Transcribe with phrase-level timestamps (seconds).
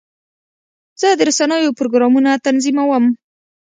[1.01, 3.05] زه د رسنیو پروګرامونه تنظیموم.